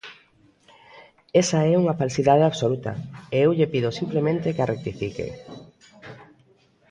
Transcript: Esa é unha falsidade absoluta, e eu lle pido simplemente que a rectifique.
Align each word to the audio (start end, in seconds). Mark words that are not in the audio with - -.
Esa 1.41 1.59
é 1.71 1.73
unha 1.81 1.97
falsidade 2.01 2.43
absoluta, 2.47 2.91
e 3.35 3.37
eu 3.45 3.49
lle 3.57 3.71
pido 3.73 3.89
simplemente 3.99 4.53
que 4.55 4.61
a 4.63 4.69
rectifique. 4.73 5.27